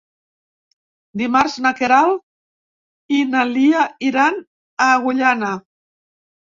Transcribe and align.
Dimarts 1.21 1.57
na 1.67 1.73
Queralt 1.81 3.15
i 3.19 3.23
na 3.35 3.47
Lia 3.53 3.87
iran 4.11 4.43
a 4.89 4.93
Agullana. 4.99 5.57